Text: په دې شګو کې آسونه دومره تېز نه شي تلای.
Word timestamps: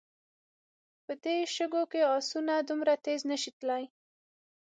په 1.05 1.13
دې 1.23 1.37
شګو 1.55 1.83
کې 1.91 2.01
آسونه 2.17 2.53
دومره 2.69 2.93
تېز 3.05 3.21
نه 3.31 3.37
شي 3.41 3.51
تلای. 3.59 3.83